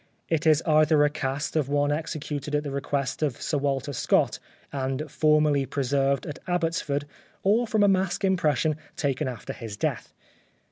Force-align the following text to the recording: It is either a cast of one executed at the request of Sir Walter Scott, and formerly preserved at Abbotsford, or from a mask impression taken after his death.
It 0.29 0.47
is 0.47 0.63
either 0.63 1.03
a 1.03 1.11
cast 1.11 1.55
of 1.55 1.69
one 1.69 1.91
executed 1.91 2.55
at 2.55 2.63
the 2.63 2.71
request 2.71 3.21
of 3.21 3.39
Sir 3.39 3.59
Walter 3.59 3.93
Scott, 3.93 4.39
and 4.73 5.03
formerly 5.11 5.67
preserved 5.67 6.25
at 6.25 6.39
Abbotsford, 6.47 7.05
or 7.43 7.67
from 7.67 7.83
a 7.83 7.87
mask 7.87 8.23
impression 8.25 8.77
taken 8.95 9.27
after 9.27 9.53
his 9.53 9.77
death. 9.77 10.11